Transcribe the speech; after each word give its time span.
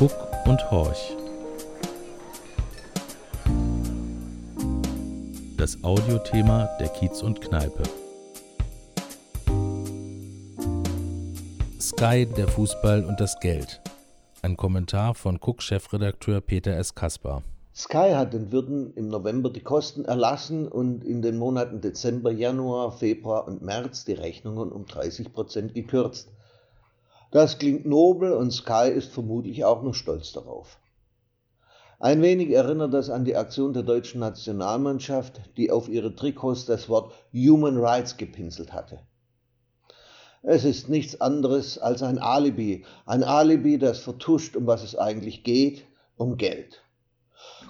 Guck 0.00 0.16
und 0.46 0.70
Horch. 0.70 1.14
Das 5.58 5.84
Audiothema 5.84 6.70
der 6.80 6.88
Kiez 6.88 7.22
und 7.22 7.42
Kneipe. 7.42 7.82
Sky, 11.78 12.24
der 12.24 12.48
Fußball 12.48 13.04
und 13.04 13.20
das 13.20 13.38
Geld. 13.40 13.82
Ein 14.40 14.56
Kommentar 14.56 15.14
von 15.14 15.36
Cook-Chefredakteur 15.38 16.40
Peter 16.40 16.74
S. 16.78 16.94
Kaspar. 16.94 17.42
Sky 17.76 18.12
hat 18.14 18.32
den 18.32 18.50
Wirten 18.52 18.94
im 18.94 19.08
November 19.08 19.50
die 19.50 19.60
Kosten 19.60 20.06
erlassen 20.06 20.66
und 20.66 21.04
in 21.04 21.20
den 21.20 21.36
Monaten 21.36 21.82
Dezember, 21.82 22.32
Januar, 22.32 22.92
Februar 22.92 23.46
und 23.46 23.60
März 23.60 24.06
die 24.06 24.14
Rechnungen 24.14 24.72
um 24.72 24.86
30 24.86 25.34
Prozent 25.34 25.74
gekürzt. 25.74 26.30
Das 27.30 27.58
klingt 27.58 27.86
nobel 27.86 28.32
und 28.32 28.50
Sky 28.50 28.88
ist 28.88 29.12
vermutlich 29.12 29.64
auch 29.64 29.82
noch 29.82 29.94
stolz 29.94 30.32
darauf. 30.32 30.78
Ein 32.00 32.22
wenig 32.22 32.50
erinnert 32.50 32.94
das 32.94 33.10
an 33.10 33.24
die 33.24 33.36
Aktion 33.36 33.72
der 33.72 33.82
deutschen 33.82 34.20
Nationalmannschaft, 34.20 35.40
die 35.56 35.70
auf 35.70 35.88
ihre 35.88 36.14
Trikots 36.14 36.64
das 36.64 36.88
Wort 36.88 37.12
Human 37.32 37.76
Rights 37.76 38.16
gepinselt 38.16 38.72
hatte. 38.72 39.00
Es 40.42 40.64
ist 40.64 40.88
nichts 40.88 41.20
anderes 41.20 41.76
als 41.76 42.02
ein 42.02 42.18
Alibi, 42.18 42.86
ein 43.04 43.22
Alibi, 43.22 43.78
das 43.78 43.98
vertuscht, 43.98 44.56
um 44.56 44.66
was 44.66 44.82
es 44.82 44.96
eigentlich 44.96 45.44
geht, 45.44 45.84
um 46.16 46.38
Geld. 46.38 46.82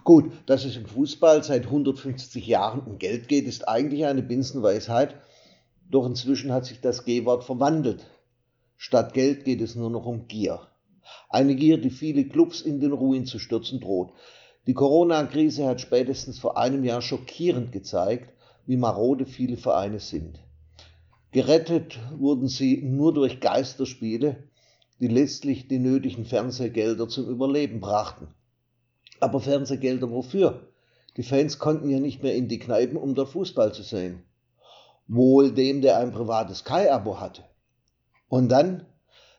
Gut, 0.04 0.30
dass 0.46 0.64
es 0.64 0.76
im 0.76 0.86
Fußball 0.86 1.42
seit 1.42 1.64
150 1.64 2.46
Jahren 2.46 2.80
um 2.80 2.98
Geld 2.98 3.26
geht, 3.26 3.46
ist 3.46 3.68
eigentlich 3.68 4.06
eine 4.06 4.22
Binsenweisheit, 4.22 5.16
doch 5.90 6.06
inzwischen 6.06 6.52
hat 6.52 6.64
sich 6.64 6.80
das 6.80 7.04
G-Wort 7.04 7.42
verwandelt. 7.42 8.06
Statt 8.82 9.12
Geld 9.12 9.44
geht 9.44 9.60
es 9.60 9.74
nur 9.74 9.90
noch 9.90 10.06
um 10.06 10.26
Gier. 10.26 10.58
Eine 11.28 11.54
Gier, 11.54 11.76
die 11.76 11.90
viele 11.90 12.24
Clubs 12.24 12.62
in 12.62 12.80
den 12.80 12.92
Ruin 12.92 13.26
zu 13.26 13.38
stürzen 13.38 13.78
droht. 13.78 14.14
Die 14.66 14.72
Corona-Krise 14.72 15.66
hat 15.66 15.82
spätestens 15.82 16.38
vor 16.38 16.56
einem 16.56 16.82
Jahr 16.82 17.02
schockierend 17.02 17.72
gezeigt, 17.72 18.32
wie 18.64 18.78
marode 18.78 19.26
viele 19.26 19.58
Vereine 19.58 20.00
sind. 20.00 20.40
Gerettet 21.30 21.98
wurden 22.16 22.48
sie 22.48 22.80
nur 22.80 23.12
durch 23.12 23.40
Geisterspiele, 23.40 24.44
die 24.98 25.08
letztlich 25.08 25.68
die 25.68 25.78
nötigen 25.78 26.24
Fernsehgelder 26.24 27.06
zum 27.06 27.28
Überleben 27.28 27.80
brachten. 27.80 28.28
Aber 29.20 29.40
Fernsehgelder 29.40 30.10
wofür? 30.10 30.68
Die 31.18 31.22
Fans 31.22 31.58
konnten 31.58 31.90
ja 31.90 32.00
nicht 32.00 32.22
mehr 32.22 32.34
in 32.34 32.48
die 32.48 32.58
Kneipen, 32.58 32.96
um 32.96 33.14
dort 33.14 33.28
Fußball 33.28 33.74
zu 33.74 33.82
sehen. 33.82 34.22
Wohl 35.06 35.52
dem, 35.52 35.82
der 35.82 35.98
ein 35.98 36.12
privates 36.12 36.64
Kai-Abo 36.64 37.20
hatte. 37.20 37.44
Und 38.30 38.48
dann, 38.48 38.86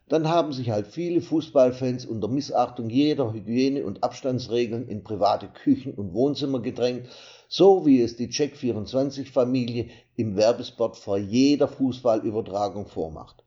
dann 0.09 0.27
haben 0.27 0.51
sich 0.51 0.69
halt 0.69 0.85
viele 0.85 1.21
Fußballfans 1.21 2.05
unter 2.05 2.27
Missachtung 2.27 2.89
jeder 2.89 3.31
Hygiene- 3.31 3.85
und 3.85 4.03
Abstandsregeln 4.03 4.89
in 4.89 5.05
private 5.05 5.47
Küchen 5.47 5.93
und 5.93 6.13
Wohnzimmer 6.13 6.59
gedrängt, 6.59 7.07
so 7.47 7.85
wie 7.85 8.01
es 8.01 8.17
die 8.17 8.27
Check24-Familie 8.27 9.87
im 10.17 10.35
Werbespot 10.35 10.97
vor 10.97 11.17
jeder 11.17 11.69
Fußballübertragung 11.69 12.85
vormacht. 12.85 13.45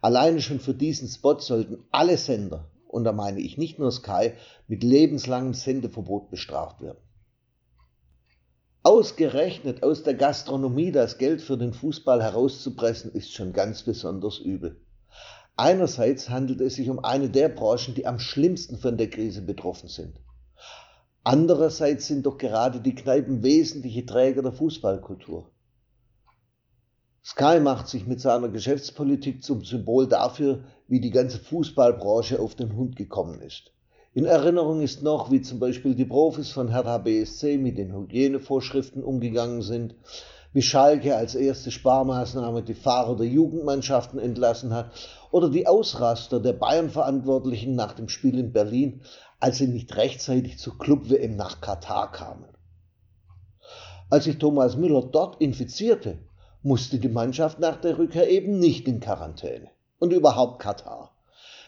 Alleine 0.00 0.40
schon 0.40 0.60
für 0.60 0.74
diesen 0.74 1.08
Spot 1.08 1.38
sollten 1.40 1.84
alle 1.90 2.16
Sender, 2.16 2.70
und 2.88 3.04
da 3.04 3.12
meine 3.12 3.40
ich 3.40 3.58
nicht 3.58 3.78
nur 3.78 3.92
Sky, 3.92 4.32
mit 4.66 4.82
lebenslangem 4.82 5.52
Sendeverbot 5.52 6.30
bestraft 6.30 6.80
werden. 6.80 6.98
Ausgerechnet 8.82 9.82
aus 9.82 10.04
der 10.04 10.14
Gastronomie 10.14 10.92
das 10.92 11.18
Geld 11.18 11.42
für 11.42 11.58
den 11.58 11.74
Fußball 11.74 12.22
herauszupressen, 12.22 13.12
ist 13.12 13.32
schon 13.32 13.52
ganz 13.52 13.82
besonders 13.82 14.38
übel. 14.38 14.80
Einerseits 15.56 16.28
handelt 16.28 16.60
es 16.60 16.74
sich 16.74 16.90
um 16.90 17.02
eine 17.02 17.30
der 17.30 17.48
Branchen, 17.48 17.94
die 17.94 18.06
am 18.06 18.18
schlimmsten 18.18 18.76
von 18.76 18.98
der 18.98 19.08
Krise 19.08 19.40
betroffen 19.40 19.88
sind. 19.88 20.20
Andererseits 21.24 22.06
sind 22.06 22.26
doch 22.26 22.36
gerade 22.36 22.78
die 22.80 22.94
Kneipen 22.94 23.42
wesentliche 23.42 24.04
Träger 24.04 24.42
der 24.42 24.52
Fußballkultur. 24.52 25.50
Sky 27.24 27.58
macht 27.58 27.88
sich 27.88 28.06
mit 28.06 28.20
seiner 28.20 28.48
Geschäftspolitik 28.48 29.42
zum 29.42 29.64
Symbol 29.64 30.06
dafür, 30.06 30.62
wie 30.86 31.00
die 31.00 31.10
ganze 31.10 31.38
Fußballbranche 31.38 32.38
auf 32.38 32.54
den 32.54 32.76
Hund 32.76 32.94
gekommen 32.94 33.40
ist. 33.40 33.72
In 34.12 34.26
Erinnerung 34.26 34.82
ist 34.82 35.02
noch, 35.02 35.30
wie 35.30 35.40
zum 35.40 35.58
Beispiel 35.58 35.94
die 35.94 36.04
Profis 36.04 36.50
von 36.50 36.68
Hertha 36.68 36.98
BSC 36.98 37.58
mit 37.58 37.78
den 37.78 37.92
Hygienevorschriften 37.92 39.02
umgegangen 39.02 39.62
sind, 39.62 39.94
wie 40.56 40.62
Schalke 40.62 41.14
als 41.14 41.34
erste 41.34 41.70
Sparmaßnahme 41.70 42.62
die 42.62 42.72
Fahrer 42.72 43.14
der 43.14 43.26
Jugendmannschaften 43.26 44.18
entlassen 44.18 44.72
hat 44.72 44.90
oder 45.30 45.50
die 45.50 45.66
Ausraster 45.66 46.40
der 46.40 46.54
Bayern-Verantwortlichen 46.54 47.74
nach 47.74 47.92
dem 47.92 48.08
Spiel 48.08 48.38
in 48.38 48.54
Berlin, 48.54 49.02
als 49.38 49.58
sie 49.58 49.66
nicht 49.66 49.94
rechtzeitig 49.96 50.58
zur 50.58 50.78
Club-WM 50.78 51.36
nach 51.36 51.60
Katar 51.60 52.10
kamen. 52.10 52.46
Als 54.08 54.24
sich 54.24 54.38
Thomas 54.38 54.78
Müller 54.78 55.02
dort 55.02 55.42
infizierte, 55.42 56.20
musste 56.62 56.98
die 56.98 57.10
Mannschaft 57.10 57.60
nach 57.60 57.76
der 57.76 57.98
Rückkehr 57.98 58.30
eben 58.30 58.58
nicht 58.58 58.88
in 58.88 59.00
Quarantäne. 59.00 59.68
Und 59.98 60.14
überhaupt 60.14 60.62
Katar. 60.62 61.14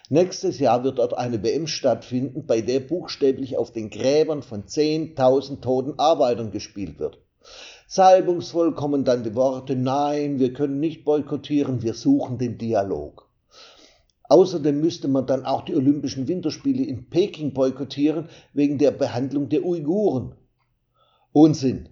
Nächstes 0.09 0.61
Jahr 0.61 0.83
wird 0.83 0.99
dort 0.99 1.13
eine 1.13 1.43
WM 1.43 1.67
stattfinden, 1.67 2.47
bei 2.47 2.63
der 2.63 2.81
buchstäblich 2.81 3.59
auf 3.59 3.71
den 3.71 3.91
Gräbern 3.91 4.43
von 4.43 4.65
10.000 4.65 5.61
toten 5.61 5.99
Arbeitern 5.99 6.53
gespielt 6.53 6.99
wird. 6.99 7.19
Salbungsvoll 7.91 8.75
kommen 8.75 9.05
dann 9.07 9.23
die 9.23 9.35
Worte, 9.35 9.75
nein, 9.75 10.39
wir 10.39 10.53
können 10.53 10.79
nicht 10.79 11.07
boykottieren, 11.07 11.81
wir 11.81 11.95
suchen 11.95 12.37
den 12.37 12.59
Dialog. 12.59 13.31
Außerdem 14.25 14.79
müsste 14.79 15.09
man 15.09 15.27
dann 15.27 15.47
auch 15.47 15.63
die 15.63 15.75
Olympischen 15.75 16.29
Winterspiele 16.29 16.85
in 16.85 17.09
Peking 17.09 17.55
boykottieren 17.55 18.29
wegen 18.53 18.77
der 18.77 18.91
Behandlung 18.91 19.49
der 19.49 19.65
Uiguren. 19.65 20.35
Unsinn. 21.33 21.89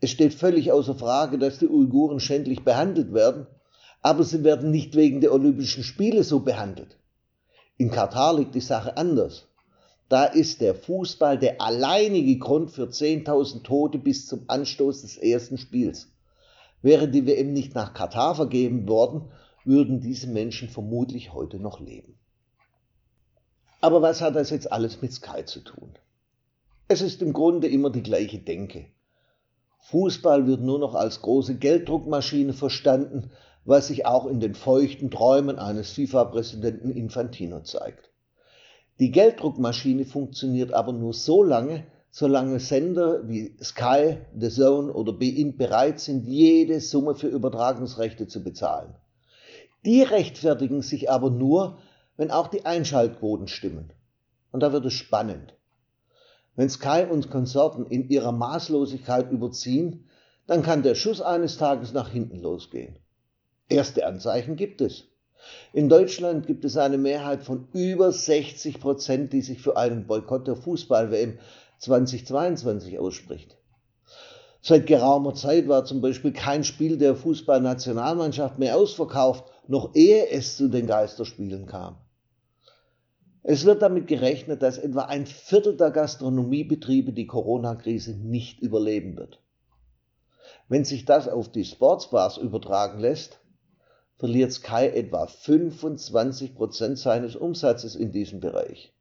Es 0.00 0.10
steht 0.10 0.34
völlig 0.34 0.70
außer 0.70 0.94
Frage, 0.94 1.36
dass 1.36 1.58
die 1.58 1.68
Uiguren 1.68 2.20
schändlich 2.20 2.62
behandelt 2.62 3.12
werden, 3.12 3.48
aber 4.02 4.22
sie 4.22 4.44
werden 4.44 4.70
nicht 4.70 4.94
wegen 4.94 5.20
der 5.20 5.32
Olympischen 5.32 5.82
Spiele 5.82 6.22
so 6.22 6.38
behandelt. 6.38 6.96
In 7.76 7.90
Katar 7.90 8.36
liegt 8.36 8.54
die 8.54 8.60
Sache 8.60 8.96
anders. 8.96 9.48
Da 10.08 10.24
ist 10.24 10.60
der 10.60 10.74
Fußball 10.74 11.36
der 11.38 11.60
alleinige 11.60 12.38
Grund 12.38 12.70
für 12.70 12.84
10.000 12.84 13.64
Tote 13.64 13.98
bis 13.98 14.26
zum 14.26 14.44
Anstoß 14.46 15.02
des 15.02 15.16
ersten 15.16 15.58
Spiels. 15.58 16.12
Wäre 16.80 17.08
die 17.08 17.26
WM 17.26 17.52
nicht 17.52 17.74
nach 17.74 17.92
Katar 17.92 18.36
vergeben 18.36 18.86
worden, 18.88 19.32
würden 19.64 20.00
diese 20.00 20.28
Menschen 20.28 20.68
vermutlich 20.68 21.32
heute 21.32 21.58
noch 21.58 21.80
leben. 21.80 22.16
Aber 23.80 24.00
was 24.00 24.20
hat 24.20 24.36
das 24.36 24.50
jetzt 24.50 24.70
alles 24.70 25.02
mit 25.02 25.12
Sky 25.12 25.44
zu 25.44 25.60
tun? 25.60 25.98
Es 26.86 27.02
ist 27.02 27.20
im 27.20 27.32
Grunde 27.32 27.66
immer 27.66 27.90
die 27.90 28.02
gleiche 28.02 28.38
Denke. 28.38 28.86
Fußball 29.90 30.46
wird 30.46 30.60
nur 30.60 30.78
noch 30.78 30.94
als 30.94 31.20
große 31.20 31.56
Gelddruckmaschine 31.56 32.52
verstanden, 32.52 33.32
was 33.64 33.88
sich 33.88 34.06
auch 34.06 34.26
in 34.26 34.38
den 34.38 34.54
feuchten 34.54 35.10
Träumen 35.10 35.58
eines 35.58 35.90
FIFA-Präsidenten 35.90 36.90
Infantino 36.90 37.60
zeigt. 37.62 38.12
Die 38.98 39.10
Gelddruckmaschine 39.10 40.04
funktioniert 40.04 40.72
aber 40.72 40.92
nur 40.92 41.12
so 41.12 41.42
lange, 41.42 41.84
solange 42.10 42.60
Sender 42.60 43.28
wie 43.28 43.54
Sky, 43.62 44.18
The 44.38 44.48
Zone 44.48 44.92
oder 44.92 45.12
Bein 45.12 45.56
bereit 45.56 46.00
sind, 46.00 46.26
jede 46.26 46.80
Summe 46.80 47.14
für 47.14 47.28
Übertragungsrechte 47.28 48.26
zu 48.26 48.42
bezahlen. 48.42 48.94
Die 49.84 50.02
rechtfertigen 50.02 50.80
sich 50.80 51.10
aber 51.10 51.30
nur, 51.30 51.78
wenn 52.16 52.30
auch 52.30 52.48
die 52.48 52.64
Einschaltquoten 52.64 53.48
stimmen. 53.48 53.92
Und 54.50 54.60
da 54.60 54.72
wird 54.72 54.86
es 54.86 54.94
spannend. 54.94 55.54
Wenn 56.54 56.70
Sky 56.70 57.04
und 57.08 57.30
Konsorten 57.30 57.84
in 57.84 58.08
ihrer 58.08 58.32
Maßlosigkeit 58.32 59.30
überziehen, 59.30 60.08
dann 60.46 60.62
kann 60.62 60.82
der 60.82 60.94
Schuss 60.94 61.20
eines 61.20 61.58
Tages 61.58 61.92
nach 61.92 62.08
hinten 62.08 62.40
losgehen. 62.40 62.98
Erste 63.68 64.06
Anzeichen 64.06 64.56
gibt 64.56 64.80
es. 64.80 65.04
In 65.72 65.88
Deutschland 65.88 66.46
gibt 66.46 66.64
es 66.64 66.76
eine 66.76 66.98
Mehrheit 66.98 67.42
von 67.42 67.68
über 67.72 68.12
60 68.12 68.80
Prozent, 68.80 69.32
die 69.32 69.42
sich 69.42 69.60
für 69.60 69.76
einen 69.76 70.06
Boykott 70.06 70.46
der 70.46 70.56
Fußball-WM 70.56 71.38
2022 71.78 72.98
ausspricht. 72.98 73.56
Seit 74.62 74.86
geraumer 74.86 75.34
Zeit 75.34 75.68
war 75.68 75.84
zum 75.84 76.00
Beispiel 76.00 76.32
kein 76.32 76.64
Spiel 76.64 76.98
der 76.98 77.14
Fußballnationalmannschaft 77.14 78.58
mehr 78.58 78.76
ausverkauft, 78.76 79.44
noch 79.68 79.94
ehe 79.94 80.28
es 80.28 80.56
zu 80.56 80.68
den 80.68 80.86
Geisterspielen 80.86 81.66
kam. 81.66 81.98
Es 83.44 83.64
wird 83.64 83.80
damit 83.80 84.08
gerechnet, 84.08 84.62
dass 84.62 84.76
etwa 84.76 85.02
ein 85.02 85.24
Viertel 85.24 85.76
der 85.76 85.92
Gastronomiebetriebe 85.92 87.12
die 87.12 87.28
Corona-Krise 87.28 88.16
nicht 88.16 88.60
überleben 88.60 89.16
wird. 89.16 89.40
Wenn 90.68 90.84
sich 90.84 91.04
das 91.04 91.28
auf 91.28 91.48
die 91.48 91.64
Sportsbars 91.64 92.38
übertragen 92.38 92.98
lässt, 92.98 93.38
verliert 94.18 94.52
Sky 94.52 94.86
etwa 94.86 95.24
25% 95.24 96.96
seines 96.96 97.36
Umsatzes 97.36 97.94
in 97.94 98.12
diesem 98.12 98.40
Bereich. 98.40 98.92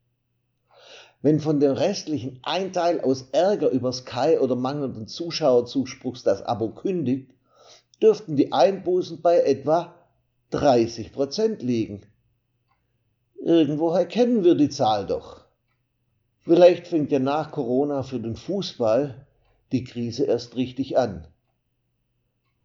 Wenn 1.22 1.40
von 1.40 1.60
den 1.60 1.72
restlichen 1.72 2.40
ein 2.44 2.74
Teil 2.74 3.02
aus 3.02 3.30
Ärger 3.32 3.70
über 3.70 3.92
Sky 3.92 4.38
oder 4.40 4.56
mangelnden 4.56 5.08
Zuschauerzuspruchs 5.08 6.24
das 6.24 6.44
Abo 6.44 6.70
kündigt, 6.70 7.32
dürften 8.02 8.36
die 8.36 8.52
Einbußen 8.52 9.22
bei 9.22 9.40
etwa 9.40 9.96
30% 10.52 11.64
liegen. 11.64 12.04
Irgendwoher 13.42 14.06
kennen 14.06 14.44
wir 14.44 14.56
die 14.56 14.70
Zahl 14.70 15.06
doch. 15.06 15.46
Vielleicht 16.42 16.88
fängt 16.88 17.12
ja 17.12 17.20
nach 17.20 17.52
Corona 17.52 18.04
für 18.04 18.20
den 18.20 18.36
Fußball 18.36 19.26
die 19.72 19.84
Krise 19.84 20.26
erst 20.26 20.56
richtig 20.56 20.98
an. 20.98 21.28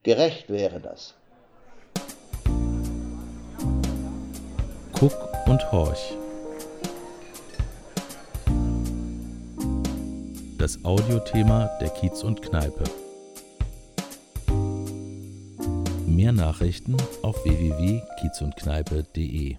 Gerecht 0.03 0.51
wäre 0.51 0.81
das. 0.81 1.15
Guck 5.01 5.17
und 5.47 5.73
horch. 5.73 6.15
Das 10.59 10.85
Audiothema 10.85 11.71
der 11.81 11.89
Kiez 11.89 12.23
und 12.23 12.43
Kneipe. 12.43 12.85
Mehr 16.07 16.33
Nachrichten 16.33 16.99
auf 17.23 17.43
www.kiezundkneipe.de 17.47 19.57